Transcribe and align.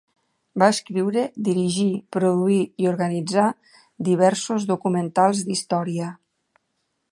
Va 0.61 0.69
escriure, 0.75 1.25
dirigir, 1.47 1.85
produir 2.17 2.57
i 2.85 2.89
organitzar 2.93 3.45
diversos 4.09 4.69
documentals 4.73 5.45
d'història. 5.51 6.11